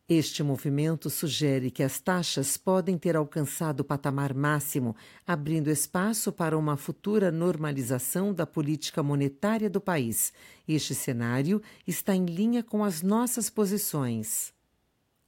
Este 0.09 0.41
movimento 0.41 1.09
sugere 1.09 1.69
que 1.69 1.83
as 1.83 1.99
taxas 1.99 2.55
podem 2.55 2.97
ter 2.97 3.17
alcançado 3.17 3.81
o 3.81 3.83
patamar 3.83 4.33
máximo, 4.33 4.95
abrindo 5.25 5.69
espaço 5.69 6.31
para 6.31 6.57
uma 6.57 6.77
futura 6.77 7.29
normalização 7.29 8.33
da 8.33 8.47
política 8.47 9.03
monetária 9.03 9.69
do 9.69 9.81
país. 9.81 10.31
Este 10.65 10.95
cenário 10.95 11.61
está 11.85 12.15
em 12.15 12.23
linha 12.23 12.63
com 12.63 12.85
as 12.85 13.01
nossas 13.01 13.49
posições. 13.49 14.53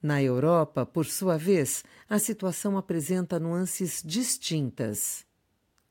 Na 0.02 0.24
Europa, 0.24 0.86
por 0.86 1.06
sua 1.06 1.38
vez, 1.38 1.84
a 2.10 2.18
situação 2.18 2.78
apresenta 2.78 3.38
nuances 3.38 4.02
distintas. 4.02 5.29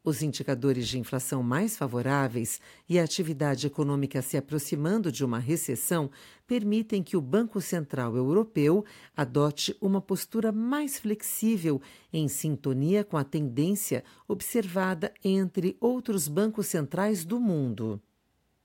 Os 0.08 0.22
indicadores 0.22 0.88
de 0.88 0.98
inflação 0.98 1.42
mais 1.42 1.76
favoráveis 1.76 2.62
e 2.88 2.98
a 2.98 3.04
atividade 3.04 3.66
econômica 3.66 4.22
se 4.22 4.38
aproximando 4.38 5.12
de 5.12 5.22
uma 5.22 5.38
recessão 5.38 6.10
permitem 6.46 7.02
que 7.02 7.14
o 7.14 7.20
Banco 7.20 7.60
Central 7.60 8.16
Europeu 8.16 8.86
adote 9.14 9.76
uma 9.82 10.00
postura 10.00 10.50
mais 10.50 10.98
flexível, 10.98 11.78
em 12.10 12.26
sintonia 12.26 13.04
com 13.04 13.18
a 13.18 13.22
tendência 13.22 14.02
observada 14.26 15.12
entre 15.22 15.76
outros 15.78 16.26
bancos 16.26 16.68
centrais 16.68 17.22
do 17.22 17.38
mundo. 17.38 18.00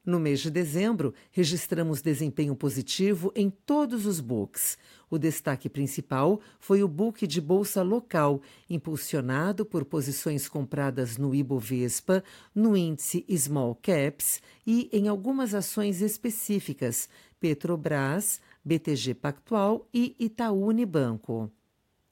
No 0.06 0.20
mês 0.20 0.42
de 0.42 0.52
dezembro, 0.52 1.14
registramos 1.32 2.02
desempenho 2.02 2.54
positivo 2.58 3.32
em 3.34 3.50
todos 3.50 4.06
os 4.06 4.20
books. 4.20 4.78
O 5.10 5.18
destaque 5.18 5.70
principal 5.70 6.42
foi 6.60 6.84
o 6.84 6.90
book 6.90 7.26
de 7.26 7.40
bolsa 7.40 7.82
local, 7.82 8.42
impulsionado 8.70 9.66
por 9.66 9.86
posições 9.86 10.50
compradas 10.50 11.18
no 11.18 11.34
Ibovespa, 11.34 12.22
no 12.54 12.76
índice 12.76 13.26
Small 13.30 13.76
Caps 13.76 14.42
e 14.68 14.90
em 14.92 15.08
algumas 15.08 15.54
ações 15.54 16.02
específicas, 16.02 17.08
Petrobras, 17.40 18.42
BTG 18.66 19.14
Pactual 19.14 19.88
e 19.94 20.18
Itaú 20.20 20.68
Unibanco. 20.68 21.50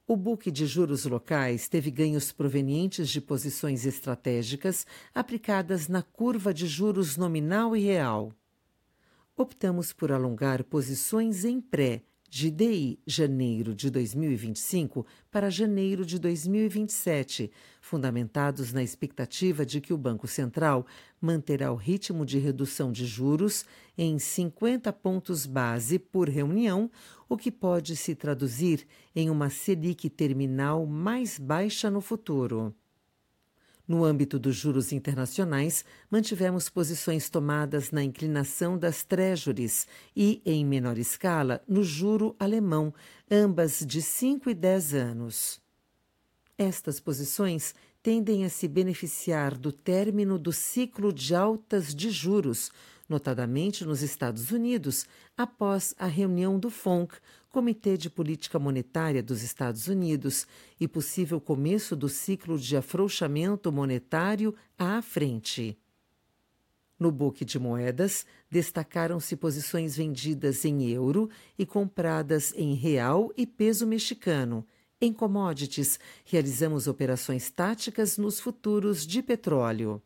O 0.06 0.16
book 0.16 0.50
de 0.50 0.66
juros 0.66 1.04
locais 1.04 1.68
teve 1.68 1.90
ganhos 1.90 2.32
provenientes 2.32 3.08
de 3.08 3.20
posições 3.20 3.86
estratégicas 3.86 4.84
aplicadas 5.14 5.86
na 5.88 6.02
curva 6.02 6.52
de 6.52 6.66
juros 6.66 7.16
nominal 7.16 7.76
e 7.76 7.80
real. 7.80 8.32
Optamos 9.36 9.92
por 9.92 10.10
alongar 10.10 10.64
posições 10.64 11.44
em 11.44 11.60
pré 11.60 12.02
de 12.34 12.50
DI 12.50 12.98
janeiro 13.06 13.74
de 13.74 13.90
2025 13.90 15.04
para 15.30 15.50
janeiro 15.50 16.02
de 16.02 16.18
2027, 16.18 17.50
fundamentados 17.78 18.72
na 18.72 18.82
expectativa 18.82 19.66
de 19.66 19.82
que 19.82 19.92
o 19.92 19.98
Banco 19.98 20.26
Central 20.26 20.86
manterá 21.20 21.70
o 21.70 21.76
ritmo 21.76 22.24
de 22.24 22.38
redução 22.38 22.90
de 22.90 23.04
juros 23.04 23.66
em 23.98 24.18
50 24.18 24.90
pontos 24.94 25.44
base 25.44 25.98
por 25.98 26.26
reunião, 26.26 26.90
o 27.28 27.36
que 27.36 27.52
pode 27.52 27.94
se 27.96 28.14
traduzir 28.14 28.86
em 29.14 29.28
uma 29.28 29.50
Selic 29.50 30.08
terminal 30.08 30.86
mais 30.86 31.38
baixa 31.38 31.90
no 31.90 32.00
futuro. 32.00 32.74
No 33.92 34.06
âmbito 34.06 34.38
dos 34.38 34.56
juros 34.56 34.90
internacionais, 34.90 35.84
mantivemos 36.10 36.70
posições 36.70 37.28
tomadas 37.28 37.90
na 37.90 38.02
inclinação 38.02 38.78
das 38.78 39.04
treasuries 39.04 39.86
e, 40.16 40.40
em 40.46 40.64
menor 40.64 40.96
escala, 40.96 41.62
no 41.68 41.84
juro 41.84 42.34
alemão, 42.38 42.94
ambas 43.30 43.84
de 43.84 44.00
5 44.00 44.48
e 44.48 44.54
10 44.54 44.94
anos. 44.94 45.60
Estas 46.56 47.00
posições 47.00 47.74
tendem 48.02 48.46
a 48.46 48.48
se 48.48 48.66
beneficiar 48.66 49.58
do 49.58 49.70
término 49.70 50.38
do 50.38 50.54
ciclo 50.54 51.12
de 51.12 51.34
altas 51.34 51.94
de 51.94 52.10
juros, 52.10 52.72
notadamente 53.06 53.84
nos 53.84 54.00
Estados 54.00 54.50
Unidos, 54.50 55.06
após 55.36 55.94
a 55.98 56.06
reunião 56.06 56.58
do 56.58 56.70
FONC, 56.70 57.16
Comitê 57.52 57.98
de 57.98 58.08
Política 58.08 58.58
Monetária 58.58 59.22
dos 59.22 59.42
Estados 59.42 59.86
Unidos, 59.86 60.46
e 60.80 60.88
possível 60.88 61.38
começo 61.38 61.94
do 61.94 62.08
ciclo 62.08 62.58
de 62.58 62.78
afrouxamento 62.78 63.70
monetário 63.70 64.54
à 64.78 65.02
frente. 65.02 65.78
No 66.98 67.12
book 67.12 67.44
de 67.44 67.58
moedas, 67.58 68.24
destacaram-se 68.50 69.36
posições 69.36 69.94
vendidas 69.94 70.64
em 70.64 70.88
euro 70.88 71.28
e 71.58 71.66
compradas 71.66 72.54
em 72.56 72.74
real 72.74 73.30
e 73.36 73.46
peso 73.46 73.86
mexicano. 73.86 74.66
Em 74.98 75.12
commodities, 75.12 76.00
realizamos 76.24 76.86
operações 76.86 77.50
táticas 77.50 78.16
nos 78.16 78.40
futuros 78.40 79.06
de 79.06 79.20
petróleo. 79.20 80.00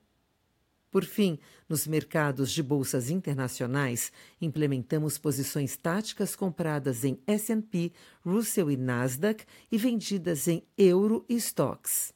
Por 0.96 1.04
fim, 1.04 1.38
nos 1.68 1.86
mercados 1.86 2.50
de 2.50 2.62
bolsas 2.62 3.10
internacionais, 3.10 4.10
implementamos 4.40 5.18
posições 5.18 5.76
táticas 5.76 6.34
compradas 6.34 7.04
em 7.04 7.18
S&P, 7.26 7.92
Russell 8.24 8.70
e 8.70 8.78
Nasdaq 8.78 9.44
e 9.70 9.76
vendidas 9.76 10.48
em 10.48 10.62
euro 10.78 11.22
e 11.28 11.34
stocks. 11.34 12.14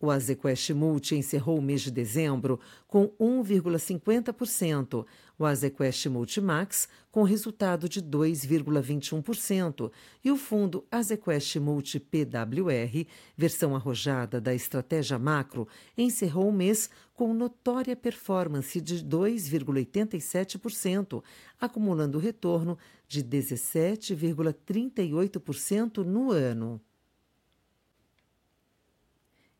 O 0.00 0.10
Azequest 0.10 0.70
Multi 0.70 1.14
encerrou 1.14 1.60
o 1.60 1.62
mês 1.62 1.82
de 1.82 1.92
dezembro 1.92 2.58
com 2.88 3.10
1,50%, 3.10 5.06
o 5.38 5.44
Azequest 5.44 6.06
Multimax 6.06 6.88
com 7.10 7.22
resultado 7.22 7.86
de 7.88 8.02
2,21% 8.02 9.92
e 10.24 10.30
o 10.30 10.36
fundo 10.36 10.86
Azequest 10.90 11.56
Multi 11.56 12.00
PWR, 12.00 13.06
versão 13.36 13.76
arrojada 13.76 14.40
da 14.40 14.54
estratégia 14.54 15.18
macro, 15.18 15.68
encerrou 15.96 16.48
o 16.48 16.52
mês 16.52 16.88
com 17.14 17.34
notória 17.34 17.96
performance 17.96 18.80
de 18.80 19.04
2,87%, 19.04 21.22
acumulando 21.60 22.18
retorno 22.18 22.78
de 23.08 23.22
17,38% 23.22 26.04
no 26.04 26.30
ano. 26.30 26.80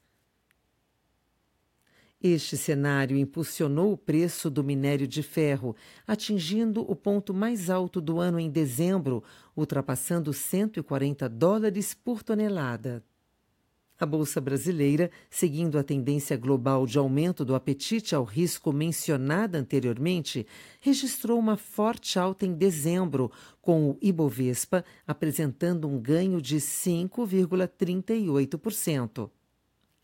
Este 2.22 2.58
cenário 2.58 3.16
impulsionou 3.16 3.94
o 3.94 3.96
preço 3.96 4.50
do 4.50 4.62
minério 4.62 5.08
de 5.08 5.22
ferro, 5.22 5.74
atingindo 6.06 6.82
o 6.82 6.94
ponto 6.94 7.32
mais 7.32 7.70
alto 7.70 8.02
do 8.02 8.20
ano 8.20 8.38
em 8.38 8.50
dezembro, 8.50 9.24
ultrapassando 9.56 10.30
140 10.30 11.26
dólares 11.26 11.94
por 11.94 12.22
tonelada. 12.22 13.02
A 13.98 14.06
Bolsa 14.06 14.40
Brasileira, 14.40 15.10
seguindo 15.30 15.78
a 15.78 15.84
tendência 15.84 16.36
global 16.36 16.86
de 16.86 16.98
aumento 16.98 17.44
do 17.44 17.54
apetite 17.54 18.14
ao 18.14 18.24
risco 18.24 18.72
mencionada 18.72 19.58
anteriormente, 19.58 20.46
registrou 20.80 21.38
uma 21.38 21.56
forte 21.56 22.18
alta 22.18 22.44
em 22.44 22.54
dezembro, 22.54 23.30
com 23.60 23.90
o 23.90 23.98
Ibovespa 24.02 24.84
apresentando 25.06 25.86
um 25.86 26.00
ganho 26.00 26.42
de 26.42 26.56
5,38%. 26.56 29.30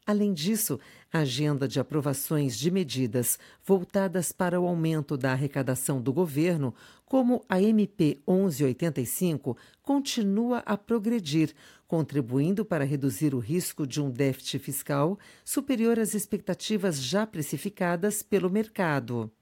Além 0.08 0.32
disso, 0.32 0.80
a 1.12 1.18
agenda 1.18 1.68
de 1.68 1.78
aprovações 1.78 2.56
de 2.56 2.70
medidas 2.70 3.38
voltadas 3.62 4.32
para 4.32 4.58
o 4.58 4.66
aumento 4.66 5.18
da 5.18 5.32
arrecadação 5.32 6.00
do 6.00 6.14
governo, 6.14 6.74
como 7.04 7.44
a 7.46 7.60
MP 7.60 8.18
1185, 8.26 9.54
continua 9.82 10.62
a 10.64 10.78
progredir, 10.78 11.54
contribuindo 11.88 12.66
para 12.66 12.84
reduzir 12.84 13.34
o 13.34 13.38
risco 13.38 13.86
de 13.86 13.98
um 14.00 14.10
déficit 14.10 14.58
fiscal 14.60 15.18
superior 15.44 15.98
às 15.98 16.14
expectativas 16.14 17.02
já 17.02 17.26
precificadas 17.26 18.22
pelo 18.22 18.50
mercado. 18.50 19.32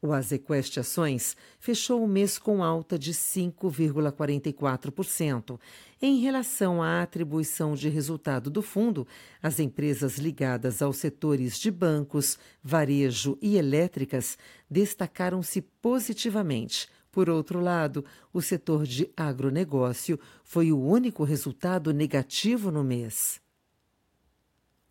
O 0.00 0.12
Azequest 0.12 0.78
Ações 0.78 1.36
fechou 1.58 2.04
o 2.04 2.08
mês 2.08 2.38
com 2.38 2.62
alta 2.62 2.96
de 2.96 3.12
5,44%. 3.12 5.58
Em 6.00 6.20
relação 6.20 6.80
à 6.80 7.02
atribuição 7.02 7.74
de 7.74 7.88
resultado 7.88 8.48
do 8.48 8.62
fundo, 8.62 9.04
as 9.42 9.58
empresas 9.58 10.16
ligadas 10.16 10.80
aos 10.80 10.98
setores 10.98 11.58
de 11.58 11.72
bancos, 11.72 12.38
varejo 12.62 13.36
e 13.42 13.56
elétricas 13.56 14.38
destacaram-se 14.70 15.60
positivamente. 15.60 16.88
Por 17.10 17.30
outro 17.30 17.60
lado, 17.60 18.04
o 18.32 18.42
setor 18.42 18.84
de 18.84 19.10
agronegócio 19.16 20.18
foi 20.44 20.72
o 20.72 20.80
único 20.80 21.24
resultado 21.24 21.92
negativo 21.92 22.70
no 22.70 22.84
mês. 22.84 23.40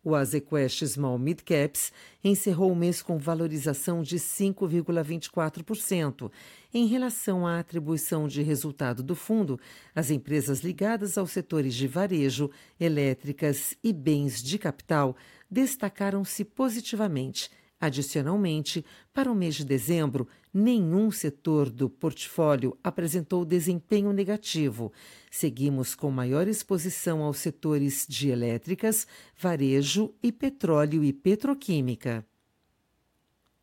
O 0.02 0.14
Azequest 0.14 0.86
Small 0.86 1.18
Mid 1.18 1.40
Caps 1.42 1.92
encerrou 2.24 2.72
o 2.72 2.76
mês 2.76 3.02
com 3.02 3.18
valorização 3.18 4.02
de 4.02 4.16
5,24%. 4.16 6.32
Em 6.72 6.86
relação 6.86 7.46
à 7.46 7.58
atribuição 7.58 8.26
de 8.28 8.40
resultado 8.40 9.02
do 9.02 9.14
fundo, 9.14 9.60
as 9.94 10.10
empresas 10.10 10.60
ligadas 10.60 11.18
aos 11.18 11.32
setores 11.32 11.74
de 11.74 11.86
varejo, 11.86 12.50
elétricas 12.80 13.76
e 13.82 13.92
bens 13.92 14.42
de 14.42 14.56
capital 14.56 15.14
destacaram-se 15.50 16.44
positivamente 16.44 17.50
Adicionalmente, 17.80 18.84
para 19.14 19.30
o 19.30 19.34
mês 19.34 19.54
de 19.54 19.64
dezembro, 19.64 20.26
nenhum 20.52 21.12
setor 21.12 21.70
do 21.70 21.88
portfólio 21.88 22.76
apresentou 22.82 23.44
desempenho 23.44 24.12
negativo. 24.12 24.92
Seguimos 25.30 25.94
com 25.94 26.10
maior 26.10 26.48
exposição 26.48 27.22
aos 27.22 27.38
setores 27.38 28.04
de 28.08 28.30
elétricas, 28.30 29.06
varejo 29.36 30.12
e 30.20 30.32
petróleo 30.32 31.04
e 31.04 31.12
petroquímica. 31.12 32.26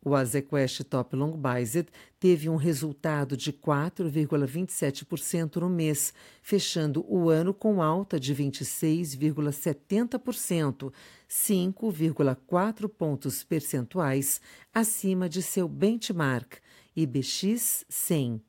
O 0.04 0.14
Azequest 0.14 0.84
Top 0.84 1.16
Long 1.16 1.36
Biased 1.36 1.88
teve 2.20 2.48
um 2.48 2.54
resultado 2.56 3.36
de 3.36 3.52
4,27% 3.52 5.56
no 5.56 5.68
mês, 5.68 6.14
fechando 6.42 7.04
o 7.08 7.28
ano 7.28 7.52
com 7.52 7.82
alta 7.82 8.20
de 8.20 8.32
26,70%, 8.34 10.92
5,4 11.28 12.88
pontos 12.88 13.42
percentuais 13.42 14.40
acima 14.72 15.28
de 15.28 15.42
seu 15.42 15.68
benchmark 15.68 16.58
IBX 16.94 17.84
100. 17.88 18.40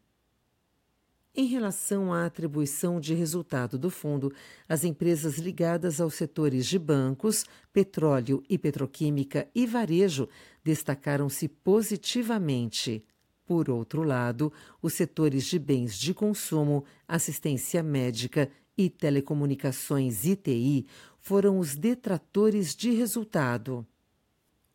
Em 1.40 1.46
relação 1.46 2.12
à 2.12 2.26
atribuição 2.26 3.00
de 3.00 3.14
resultado 3.14 3.78
do 3.78 3.92
fundo, 3.92 4.34
as 4.68 4.84
empresas 4.84 5.38
ligadas 5.38 6.02
aos 6.02 6.16
setores 6.16 6.66
de 6.66 6.80
bancos, 6.80 7.46
petróleo 7.72 8.42
e 8.50 8.58
petroquímica 8.58 9.48
e 9.54 9.68
varejo 9.68 10.28
destacaram-se 10.68 11.48
positivamente. 11.48 13.02
Por 13.46 13.70
outro 13.70 14.04
lado, 14.04 14.52
os 14.82 14.92
setores 14.92 15.46
de 15.46 15.58
bens 15.58 15.98
de 15.98 16.14
consumo, 16.14 16.84
assistência 17.08 17.82
médica 17.82 18.50
e 18.78 18.90
telecomunicações 18.90 20.26
ITI 20.26 20.86
foram 21.22 21.58
os 21.58 21.74
detratores 21.74 22.76
de 22.76 22.92
resultado. 22.92 23.88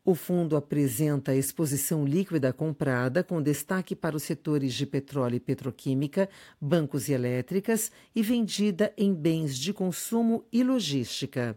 O 0.02 0.14
fundo 0.14 0.56
apresenta 0.56 1.32
a 1.32 1.36
exposição 1.36 2.06
líquida 2.06 2.54
comprada, 2.54 3.22
com 3.22 3.42
destaque 3.42 3.94
para 3.94 4.16
os 4.16 4.22
setores 4.22 4.72
de 4.72 4.86
petróleo 4.86 5.36
e 5.36 5.40
petroquímica, 5.40 6.26
bancos 6.58 7.10
e 7.10 7.12
elétricas, 7.12 7.92
e 8.14 8.22
vendida 8.22 8.94
em 8.96 9.12
bens 9.12 9.58
de 9.58 9.74
consumo 9.74 10.46
e 10.50 10.64
logística. 10.64 11.54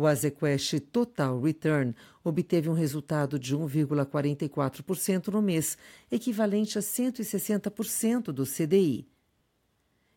O 0.00 0.06
Azequest 0.06 0.80
Total 0.90 1.38
Return 1.38 1.94
obteve 2.24 2.70
um 2.70 2.72
resultado 2.72 3.38
de 3.38 3.54
1,44% 3.54 5.28
no 5.28 5.42
mês, 5.42 5.76
equivalente 6.10 6.78
a 6.78 6.80
160% 6.80 8.32
do 8.32 8.46
CDI. 8.46 9.06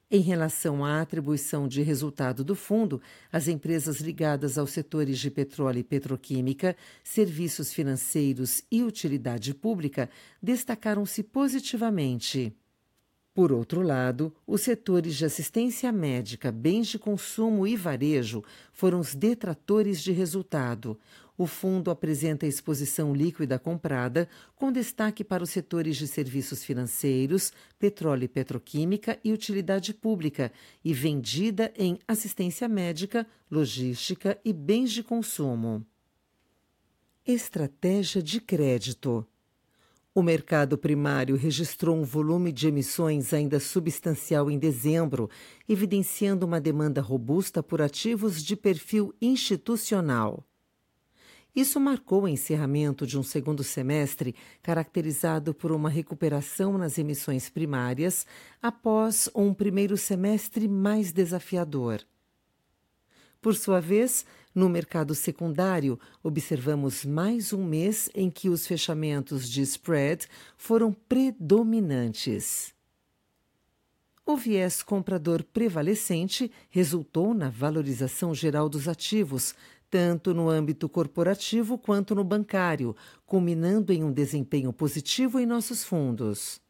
Em 0.10 0.22
relação 0.22 0.86
à 0.86 1.02
atribuição 1.02 1.67
de 1.67 1.82
resultado 1.82 2.46
do 2.46 2.56
fundo, 2.56 3.02
as 3.30 3.50
empresas 3.50 4.00
ligadas 4.00 4.58
aos 4.58 4.72
setores 4.72 5.19
de 5.19 5.30
petróleo 5.30 5.80
e 5.80 5.84
petroquímica, 5.84 6.78
serviços 7.04 7.74
financeiros 7.74 8.63
e 8.72 8.84
utilidade 8.84 9.54
pública 9.54 10.10
destacaram-se 10.41 11.22
positivamente. 11.24 12.56
Por 13.34 13.52
outro 13.52 13.82
lado, 13.82 14.32
os 14.46 14.62
setores 14.62 15.15
de 15.15 15.26
assistência 15.26 15.91
médica, 15.91 16.52
bens 16.52 16.88
de 16.88 17.00
consumo 17.00 17.65
e 17.65 17.76
varejo 17.76 18.43
foram 18.72 19.00
os 19.00 19.15
detratores 19.15 20.04
de 20.04 20.12
resultado. 20.12 21.00
O 21.36 21.48
fundo 21.48 21.89
apresenta 21.89 22.46
exposição 22.46 23.12
líquida 23.12 23.58
comprada, 23.58 24.30
com 24.56 24.72
destaque 24.72 25.24
para 25.24 25.43
os 25.43 25.50
setores 25.50 25.98
de 25.98 26.08
serviços 26.08 26.63
financeiros, 26.63 27.52
petróleo 27.80 28.26
e 28.26 28.28
petroquímica 28.28 29.19
e 29.24 29.34
utilidade 29.34 29.96
pública, 29.96 30.52
e 30.86 30.93
vendida 30.93 31.74
em 31.76 31.98
assistência 32.08 32.69
médica, 32.69 33.26
logística 33.50 34.39
e 34.46 34.54
bens 34.54 34.91
de 34.91 35.02
consumo. 35.02 35.84
Estratégia 37.26 38.22
de 38.22 38.39
crédito. 38.39 39.26
O 40.15 40.21
mercado 40.21 40.78
primário 40.78 41.36
registrou 41.36 41.97
um 41.97 42.04
volume 42.04 42.52
de 42.52 42.67
emissões 42.67 43.34
ainda 43.34 43.60
substancial 43.60 44.52
em 44.52 44.60
dezembro, 44.60 45.28
evidenciando 45.67 46.45
uma 46.45 46.62
demanda 46.62 47.02
robusta 47.02 47.63
por 47.63 47.82
ativos 47.82 48.43
de 48.43 48.56
perfil 48.56 49.12
institucional. 49.19 50.45
Isso 51.56 51.80
marcou 51.80 52.23
o 52.23 52.28
encerramento 52.28 53.08
de 53.08 53.17
um 53.17 53.23
segundo 53.23 53.63
semestre 53.63 54.36
caracterizado 54.62 55.52
por 55.52 55.71
uma 55.71 55.89
recuperação 55.89 56.78
nas 56.78 56.99
emissões 56.99 57.49
primárias 57.49 58.23
após 58.62 59.28
um 59.34 59.52
primeiro 59.52 59.97
semestre 59.97 60.67
mais 60.67 61.12
desafiador. 61.12 62.06
Por 63.43 63.56
sua 63.56 63.82
vez, 63.82 64.25
no 64.56 64.69
mercado 64.69 65.13
secundário, 65.13 65.99
observamos 66.23 67.03
mais 67.03 67.51
um 67.51 67.62
mês 67.62 68.10
em 68.15 68.32
que 68.32 68.47
os 68.47 68.65
fechamentos 68.65 69.49
de 69.49 69.62
spread 69.63 70.25
foram 70.56 70.93
predominantes. 70.93 72.73
O 74.25 74.38
viés 74.38 74.82
comprador 74.82 75.43
prevalecente 75.43 76.49
resultou 76.69 77.34
na 77.34 77.49
valorização 77.49 78.34
geral 78.34 78.69
dos 78.69 78.88
ativos, 78.88 79.53
tanto 79.89 80.34
no 80.34 80.49
âmbito 80.49 80.88
corporativo 80.88 81.77
quanto 81.77 82.15
no 82.15 82.23
bancário, 82.23 82.95
culminando 83.25 83.91
em 83.91 84.06
um 84.06 84.12
desempenho 84.13 84.71
positivo 84.71 85.38
em 85.38 85.45
nossos 85.45 85.84
fundos. 85.84 86.62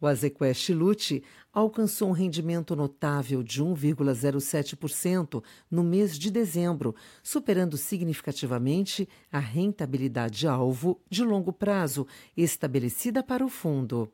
O 0.00 0.06
Azequest 0.06 0.68
Lute 0.70 1.24
alcançou 1.52 2.10
um 2.10 2.12
rendimento 2.12 2.76
notável 2.76 3.42
de 3.42 3.62
1,07% 3.62 5.42
no 5.68 5.82
mês 5.82 6.16
de 6.16 6.30
dezembro, 6.30 6.94
superando 7.22 7.76
significativamente 7.76 9.08
a 9.30 9.40
rentabilidade 9.40 10.46
alvo 10.46 11.00
de 11.10 11.24
longo 11.24 11.52
prazo 11.52 12.06
estabelecida 12.36 13.24
para 13.24 13.44
o 13.44 13.48
fundo. 13.48 14.10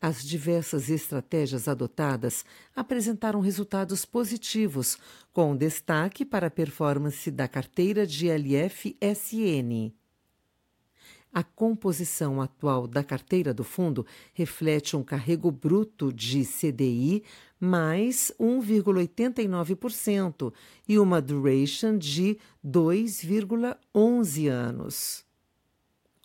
As 0.00 0.22
diversas 0.22 0.88
estratégias 0.88 1.66
adotadas 1.66 2.44
apresentaram 2.74 3.40
resultados 3.40 4.04
positivos, 4.04 4.96
com 5.32 5.56
destaque 5.56 6.24
para 6.24 6.46
a 6.46 6.50
performance 6.50 7.28
da 7.32 7.48
carteira 7.48 8.06
de 8.06 8.28
LF-SN. 8.28 9.97
A 11.38 11.42
composição 11.44 12.42
atual 12.42 12.88
da 12.88 13.04
carteira 13.04 13.54
do 13.54 13.62
fundo 13.62 14.04
reflete 14.34 14.96
um 14.96 15.04
carrego 15.04 15.52
bruto 15.52 16.12
de 16.12 16.44
CDI 16.44 17.22
mais 17.60 18.32
1,89% 18.40 20.52
e 20.88 20.98
uma 20.98 21.22
duration 21.22 21.96
de 21.96 22.36
2,11 22.66 24.48
anos. 24.48 25.24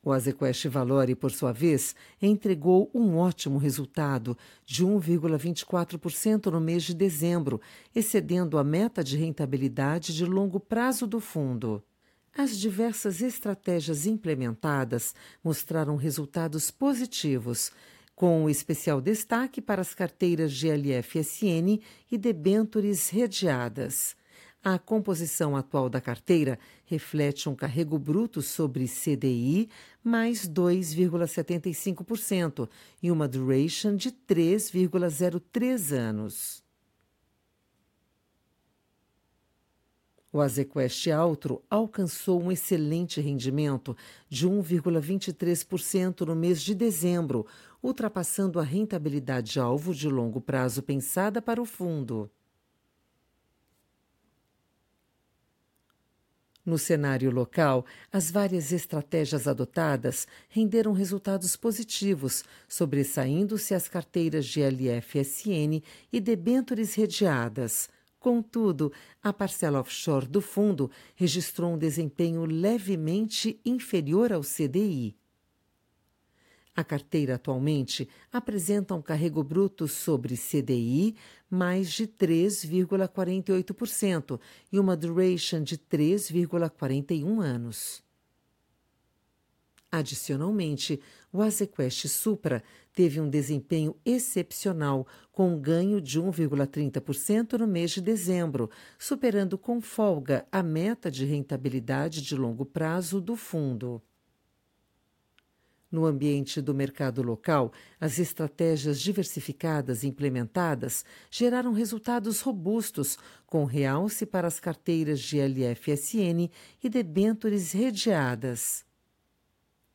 O 0.04 0.12
Azequest 0.12 0.66
Valore, 0.66 1.14
por 1.14 1.30
sua 1.30 1.52
vez, 1.52 1.96
entregou 2.20 2.90
um 2.92 3.16
ótimo 3.16 3.60
resultado 3.60 4.36
de 4.66 4.84
1,24% 4.84 6.48
no 6.48 6.60
mês 6.60 6.82
de 6.82 6.96
dezembro, 6.96 7.62
excedendo 7.94 8.58
a 8.58 8.64
meta 8.64 9.04
de 9.04 9.16
rentabilidade 9.16 10.16
de 10.16 10.26
longo 10.26 10.60
prazo 10.60 11.06
do 11.06 11.20
fundo. 11.20 11.84
As 12.36 12.58
diversas 12.58 13.22
estratégias 13.22 14.08
implementadas 14.08 15.14
mostraram 15.44 15.96
resultados 15.96 16.72
positivos, 16.72 17.72
com 18.16 18.50
especial 18.50 19.00
destaque 19.00 19.62
para 19.62 19.82
as 19.82 19.94
carteiras 19.94 20.52
GLF-SN 20.52 21.80
e 22.12 22.18
debêntures 22.18 23.10
redeadas. 23.10 24.16
A 24.64 24.80
composição 24.80 25.56
atual 25.56 25.88
da 25.90 26.02
carteira 26.02 26.58
reflete 26.86 27.48
um 27.50 27.56
carrego 27.56 28.00
bruto 28.00 28.42
sobre 28.42 28.88
CDI 28.88 29.70
mais 30.04 30.50
2,75% 30.50 32.68
e 33.02 33.12
uma 33.12 33.28
duration 33.28 33.96
de 33.96 34.10
3,03 34.10 35.92
anos. 35.92 36.63
O 40.34 40.42
Azequest 40.42 41.08
Altro 41.12 41.64
alcançou 41.70 42.42
um 42.42 42.52
excelente 42.52 43.22
rendimento 43.22 43.96
de 44.28 44.50
1,23% 44.50 46.22
no 46.22 46.36
mês 46.36 46.64
de 46.64 46.74
dezembro, 46.74 47.46
ultrapassando 47.84 48.60
a 48.60 48.64
rentabilidade 48.64 49.60
alvo 49.60 49.94
de 49.94 50.10
longo 50.10 50.42
prazo 50.42 50.82
pensada 50.82 51.40
para 51.40 51.62
o 51.62 51.66
fundo. 51.66 52.32
No 56.66 56.80
cenário 56.80 57.30
local, 57.30 57.86
as 58.12 58.32
várias 58.32 58.72
estratégias 58.72 59.48
adotadas 59.48 60.26
renderam 60.50 60.94
resultados 60.94 61.56
positivos, 61.56 62.44
sobressaindo-se 62.68 63.76
as 63.76 63.88
carteiras 63.88 64.48
de 64.48 64.62
LF-SN 64.62 65.84
e 66.12 66.20
debêntures 66.20 66.96
redeadas. 66.96 67.88
Contudo, 68.24 68.92
a 69.22 69.32
parcela 69.34 69.82
offshore 69.82 70.26
do 70.26 70.40
fundo 70.40 70.90
registrou 71.14 71.74
um 71.74 71.78
desempenho 71.78 72.46
levemente 72.46 73.60
inferior 73.66 74.32
ao 74.32 74.40
CDI. 74.40 75.14
A 76.74 76.86
carteira 76.86 77.36
atualmente 77.36 78.08
apresenta 78.32 78.96
um 78.96 79.02
carrego 79.02 79.44
bruto 79.44 79.90
sobre 79.90 80.38
CDI 80.38 81.18
mais 81.50 81.92
de 81.92 82.08
3,48% 82.08 84.40
e 84.72 84.80
uma 84.80 84.96
duration 84.96 85.62
de 85.62 85.78
3,41 85.78 87.42
anos. 87.42 88.02
Adicionalmente, 89.92 90.98
o 91.32 91.42
Azequest 91.42 92.08
Supra 92.08 92.64
teve 92.94 93.20
um 93.20 93.30
desempenho 93.30 93.96
excepcional, 94.06 95.06
com 95.32 95.54
um 95.54 95.60
ganho 95.60 96.00
de 96.00 96.22
1,30% 96.22 97.58
no 97.58 97.68
mês 97.68 97.92
de 97.92 98.02
dezembro, 98.02 98.70
superando 98.98 99.58
com 99.58 99.82
folga 99.82 100.46
a 100.52 100.62
meta 100.62 101.10
de 101.10 101.26
rentabilidade 101.26 102.22
de 102.22 102.36
longo 102.36 102.66
prazo 102.66 103.20
do 103.20 103.36
fundo. 103.36 104.02
No 105.94 106.08
ambiente 106.08 106.60
do 106.60 106.74
mercado 106.74 107.22
local, 107.22 107.72
as 108.02 108.18
estratégias 108.18 109.00
diversificadas 109.00 110.04
implementadas 110.04 111.06
geraram 111.30 111.72
resultados 111.72 112.42
robustos, 112.42 113.16
com 113.46 113.64
realce 113.64 114.26
para 114.26 114.48
as 114.48 114.60
carteiras 114.60 115.20
de 115.20 115.38
LFSN 115.40 116.50
e 116.84 116.90
debêntures 116.90 117.74
redeadas. 117.74 118.84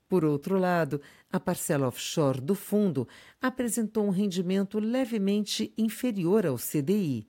Por 0.08 0.24
outro 0.24 0.56
lado, 0.56 1.00
a 1.30 1.38
parcela 1.38 1.86
offshore 1.88 2.40
do 2.40 2.54
fundo 2.54 3.06
apresentou 3.40 4.06
um 4.06 4.10
rendimento 4.10 4.78
levemente 4.78 5.70
inferior 5.76 6.46
ao 6.46 6.56
CDI. 6.56 7.28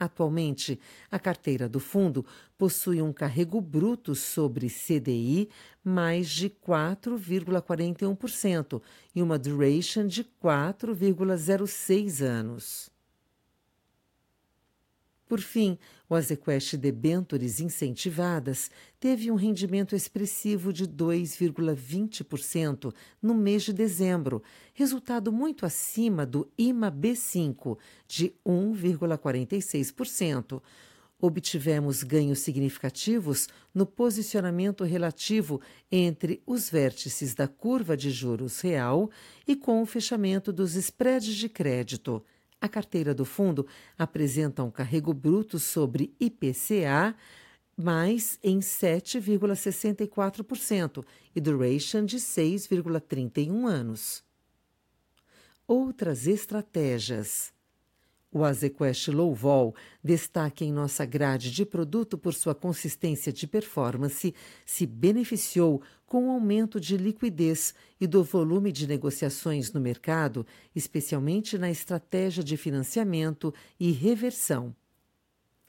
Atualmente, 0.00 0.78
a 1.10 1.18
carteira 1.18 1.68
do 1.68 1.80
fundo 1.80 2.24
possui 2.56 3.02
um 3.02 3.12
carrego 3.12 3.60
bruto 3.60 4.14
sobre 4.14 4.68
CDI 4.68 5.48
mais 5.82 6.30
de 6.30 6.48
4,41% 6.48 8.80
e 9.14 9.20
uma 9.20 9.36
duration 9.36 10.06
de 10.06 10.22
4,06 10.22 12.24
anos. 12.24 12.88
Por 15.28 15.40
fim, 15.40 15.78
o 16.08 16.14
Azequest 16.14 16.78
Debentures 16.78 17.60
incentivadas 17.60 18.70
teve 18.98 19.30
um 19.30 19.34
rendimento 19.34 19.94
expressivo 19.94 20.72
de 20.72 20.88
2,20% 20.88 22.94
no 23.20 23.34
mês 23.34 23.64
de 23.64 23.74
dezembro, 23.74 24.42
resultado 24.72 25.30
muito 25.30 25.66
acima 25.66 26.24
do 26.24 26.50
IMA 26.56 26.90
B5, 26.90 27.76
de 28.08 28.32
1,46%. 28.46 30.62
Obtivemos 31.20 32.02
ganhos 32.02 32.38
significativos 32.38 33.50
no 33.74 33.84
posicionamento 33.84 34.82
relativo 34.82 35.60
entre 35.92 36.42
os 36.46 36.70
vértices 36.70 37.34
da 37.34 37.46
curva 37.46 37.94
de 37.94 38.10
juros 38.10 38.62
real 38.62 39.10
e 39.46 39.54
com 39.54 39.82
o 39.82 39.86
fechamento 39.86 40.50
dos 40.50 40.74
spreads 40.74 41.34
de 41.34 41.50
crédito. 41.50 42.24
A 42.60 42.68
carteira 42.68 43.14
do 43.14 43.24
fundo 43.24 43.64
apresenta 43.96 44.64
um 44.64 44.70
carrego 44.70 45.14
bruto 45.14 45.58
sobre 45.58 46.14
IPCA 46.20 47.16
mais 47.76 48.38
em 48.42 48.58
7,64% 48.58 51.04
e 51.34 51.40
duration 51.40 52.04
de 52.04 52.18
6,31 52.18 53.66
anos. 53.66 54.22
Outras 55.64 56.26
estratégias. 56.26 57.52
O 58.30 58.44
Azequest 58.44 59.08
Low 59.08 59.34
Vol, 59.34 59.74
destaque 60.04 60.62
em 60.62 60.70
nossa 60.70 61.06
grade 61.06 61.50
de 61.50 61.64
produto 61.64 62.18
por 62.18 62.34
sua 62.34 62.54
consistência 62.54 63.32
de 63.32 63.46
performance, 63.46 64.34
se 64.66 64.86
beneficiou 64.86 65.80
com 66.04 66.28
o 66.28 66.32
aumento 66.32 66.78
de 66.78 66.98
liquidez 66.98 67.74
e 67.98 68.06
do 68.06 68.22
volume 68.22 68.70
de 68.70 68.86
negociações 68.86 69.72
no 69.72 69.80
mercado, 69.80 70.46
especialmente 70.76 71.56
na 71.56 71.70
estratégia 71.70 72.44
de 72.44 72.58
financiamento 72.58 73.54
e 73.80 73.92
reversão. 73.92 74.76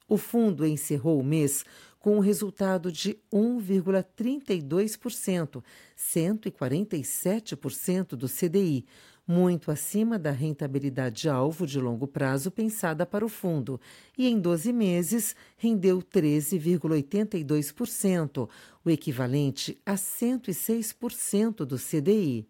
O 0.06 0.18
fundo 0.18 0.66
encerrou 0.66 1.18
o 1.20 1.24
mês 1.24 1.64
com 2.00 2.18
um 2.18 2.20
resultado 2.20 2.92
de 2.92 3.18
1,32%, 3.32 5.64
147% 5.96 8.16
do 8.16 8.28
CDI, 8.28 8.88
muito 9.30 9.70
acima 9.70 10.18
da 10.18 10.32
rentabilidade-alvo 10.32 11.68
de 11.68 11.80
longo 11.80 12.08
prazo 12.08 12.50
pensada 12.50 13.06
para 13.06 13.24
o 13.24 13.30
fundo, 13.30 13.80
e 14.18 14.28
em 14.28 14.40
12 14.40 14.74
meses 14.74 15.36
rendeu 15.56 16.02
13,82%, 16.02 18.50
o 18.84 18.90
equivalente 18.90 19.80
a 19.86 19.94
106% 19.94 21.58
do 21.58 21.78
CDI. 21.78 22.48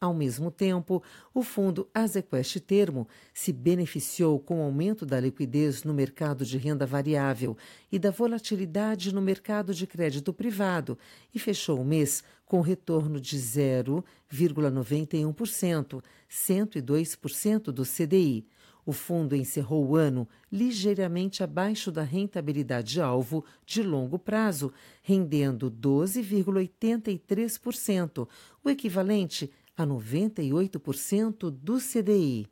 Ao 0.00 0.14
mesmo 0.14 0.52
tempo, 0.52 1.02
o 1.34 1.42
fundo 1.42 1.88
Azequest 1.92 2.60
Termo 2.60 3.08
se 3.34 3.52
beneficiou 3.52 4.38
com 4.38 4.60
o 4.60 4.62
aumento 4.62 5.04
da 5.04 5.18
liquidez 5.18 5.82
no 5.82 5.92
mercado 5.92 6.44
de 6.44 6.56
renda 6.56 6.86
variável 6.86 7.56
e 7.90 7.98
da 7.98 8.12
volatilidade 8.12 9.12
no 9.12 9.20
mercado 9.20 9.74
de 9.74 9.88
crédito 9.88 10.32
privado 10.32 10.96
e 11.34 11.38
fechou 11.40 11.80
o 11.80 11.84
mês 11.84 12.22
com 12.46 12.60
retorno 12.60 13.20
de 13.20 13.36
0,91%, 13.36 16.00
102% 16.30 17.72
do 17.72 17.82
CDI. 17.82 18.46
O 18.86 18.92
fundo 18.92 19.34
encerrou 19.34 19.84
o 19.84 19.96
ano 19.96 20.28
ligeiramente 20.50 21.42
abaixo 21.42 21.90
da 21.90 22.04
rentabilidade-alvo 22.04 23.44
de 23.66 23.82
longo 23.82 24.16
prazo, 24.16 24.72
rendendo 25.02 25.68
12,83%, 25.68 28.28
o 28.64 28.70
equivalente 28.70 29.50
a 29.78 29.86
98% 29.86 31.50
do 31.50 31.80
CDI. 31.80 32.46